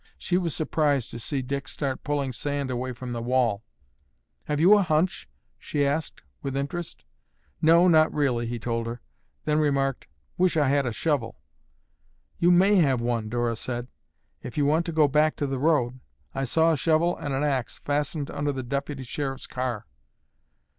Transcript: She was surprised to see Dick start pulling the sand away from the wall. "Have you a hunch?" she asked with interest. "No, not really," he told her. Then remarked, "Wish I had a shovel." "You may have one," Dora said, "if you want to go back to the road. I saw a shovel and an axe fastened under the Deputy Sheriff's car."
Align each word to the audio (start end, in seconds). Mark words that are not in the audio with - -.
She 0.17 0.35
was 0.39 0.55
surprised 0.55 1.11
to 1.11 1.19
see 1.19 1.43
Dick 1.43 1.67
start 1.67 2.03
pulling 2.03 2.31
the 2.31 2.33
sand 2.33 2.71
away 2.71 2.91
from 2.91 3.11
the 3.11 3.21
wall. 3.21 3.61
"Have 4.45 4.59
you 4.59 4.73
a 4.75 4.81
hunch?" 4.81 5.29
she 5.59 5.85
asked 5.85 6.21
with 6.41 6.57
interest. 6.57 7.03
"No, 7.61 7.87
not 7.87 8.11
really," 8.11 8.47
he 8.47 8.57
told 8.57 8.87
her. 8.87 8.99
Then 9.45 9.59
remarked, 9.59 10.07
"Wish 10.39 10.57
I 10.57 10.69
had 10.69 10.87
a 10.87 10.91
shovel." 10.91 11.35
"You 12.39 12.49
may 12.49 12.77
have 12.77 12.99
one," 12.99 13.29
Dora 13.29 13.55
said, 13.55 13.89
"if 14.41 14.57
you 14.57 14.65
want 14.65 14.87
to 14.87 14.91
go 14.91 15.07
back 15.07 15.35
to 15.35 15.45
the 15.45 15.59
road. 15.59 15.99
I 16.33 16.45
saw 16.45 16.71
a 16.73 16.77
shovel 16.77 17.15
and 17.17 17.31
an 17.35 17.43
axe 17.43 17.77
fastened 17.77 18.31
under 18.31 18.51
the 18.51 18.63
Deputy 18.63 19.03
Sheriff's 19.03 19.45
car." 19.45 19.85